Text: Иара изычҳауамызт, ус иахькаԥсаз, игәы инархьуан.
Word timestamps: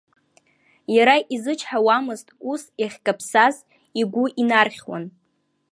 Иара 0.95 1.15
изычҳауамызт, 1.35 2.27
ус 2.51 2.61
иахькаԥсаз, 2.81 3.55
игәы 3.99 4.25
инархьуан. 4.41 5.05